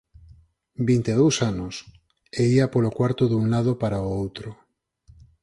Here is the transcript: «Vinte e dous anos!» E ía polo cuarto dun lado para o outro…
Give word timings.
«Vinte 0.89 1.09
e 1.13 1.17
dous 1.21 1.35
anos!» 1.51 1.75
E 2.39 2.41
ía 2.55 2.71
polo 2.73 2.91
cuarto 2.97 3.23
dun 3.31 3.45
lado 3.53 3.71
para 3.81 4.05
o 4.07 4.09
outro… 4.21 4.49